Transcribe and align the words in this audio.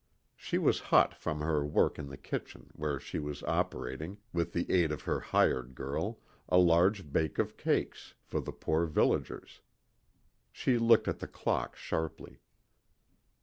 She 0.35 0.57
was 0.57 0.79
hot 0.89 1.13
from 1.13 1.41
her 1.41 1.63
work 1.63 1.99
in 1.99 2.07
the 2.09 2.17
kitchen, 2.17 2.71
where 2.73 2.99
she 2.99 3.19
was 3.19 3.43
operating, 3.43 4.17
with 4.33 4.51
the 4.51 4.65
aid 4.71 4.91
of 4.91 5.03
her 5.03 5.19
"hired" 5.19 5.75
girl, 5.75 6.17
a 6.49 6.57
large 6.57 7.13
bake 7.13 7.37
of 7.37 7.55
cakes 7.55 8.15
for 8.23 8.41
the 8.41 8.51
poorer 8.51 8.87
villagers. 8.87 9.61
She 10.51 10.79
looked 10.79 11.07
at 11.07 11.19
the 11.19 11.27
clock 11.27 11.75
sharply. 11.75 12.39